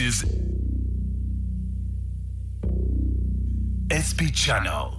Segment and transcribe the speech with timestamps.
[0.00, 0.24] is
[3.92, 4.98] SP Channel.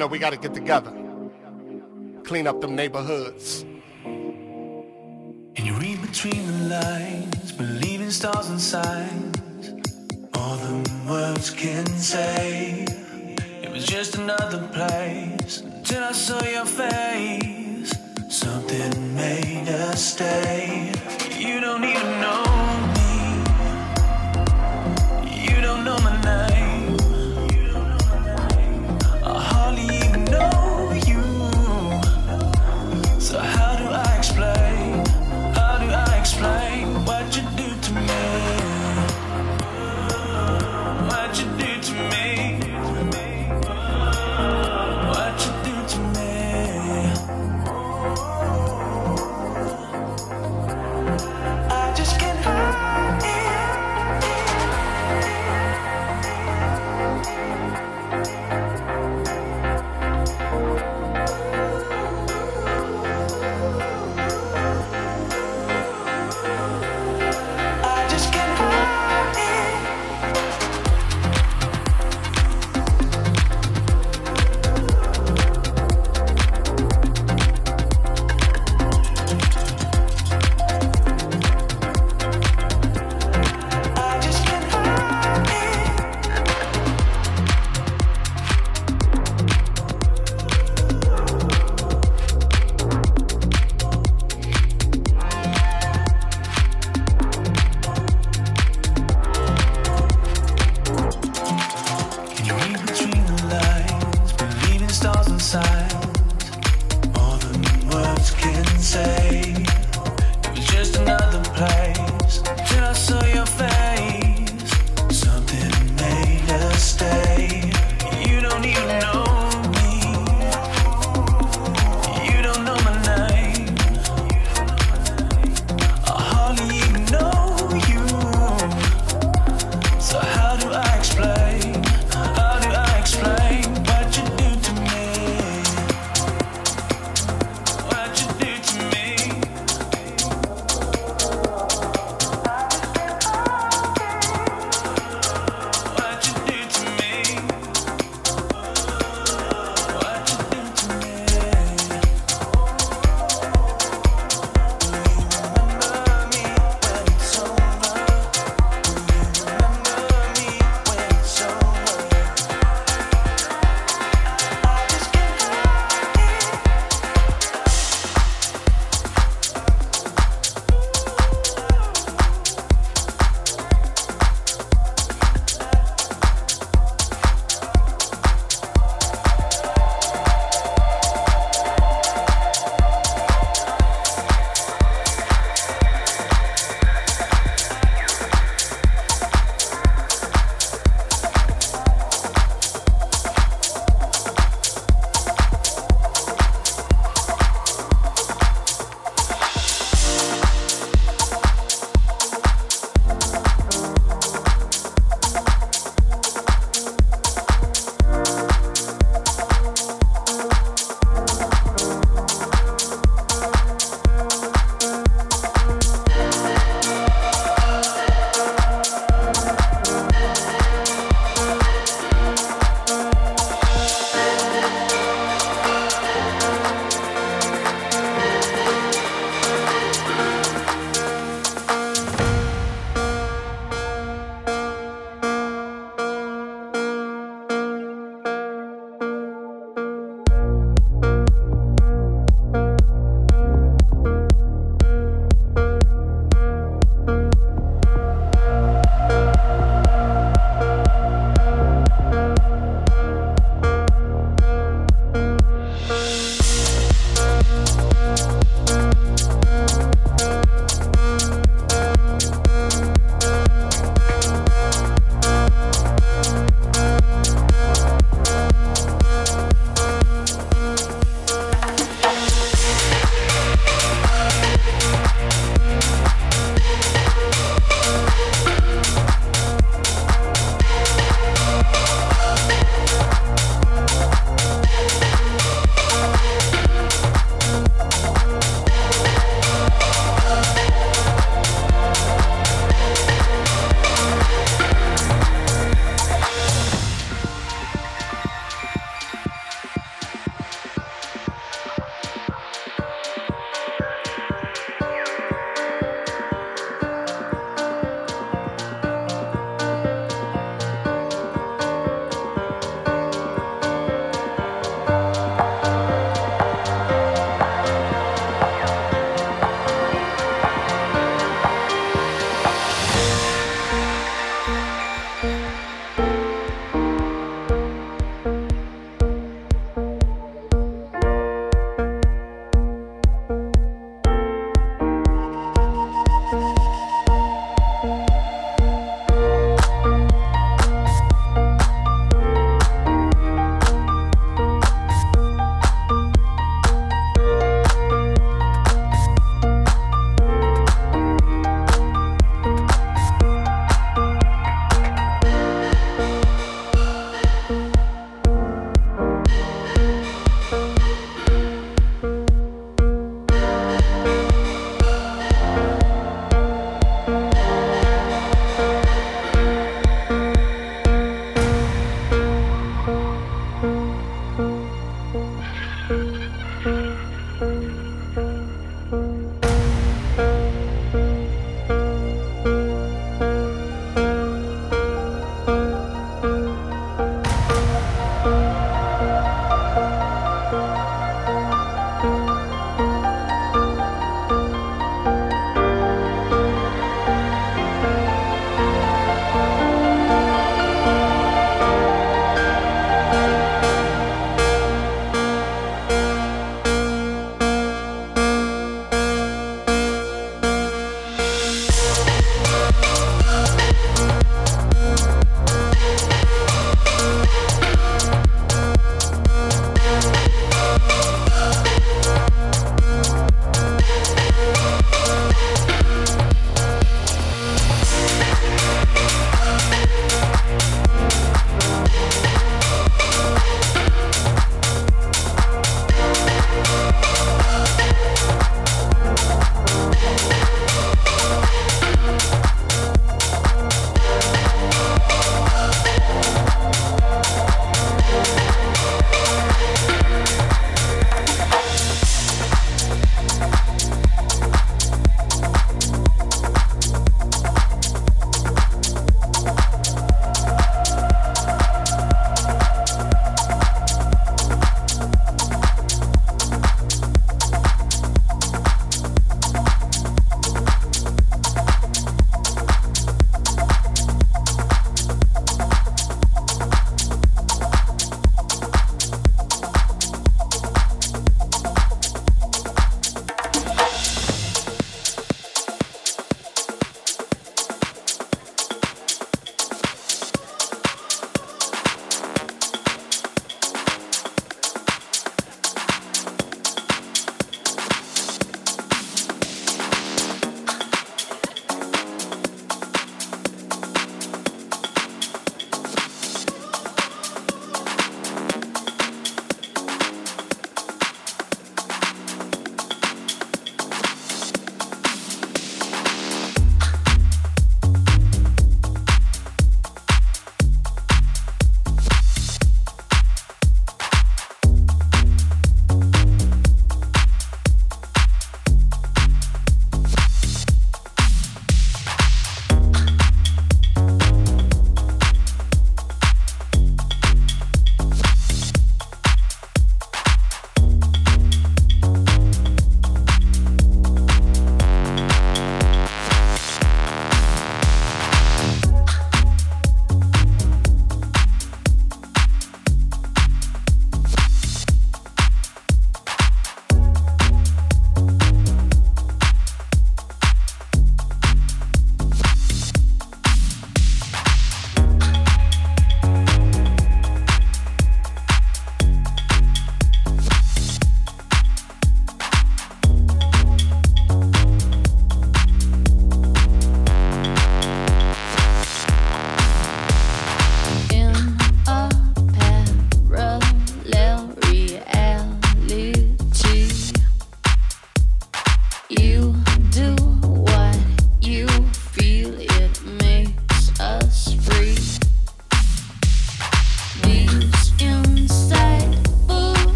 [0.00, 0.92] know, we got to get together,
[2.24, 3.59] clean up them neighborhoods.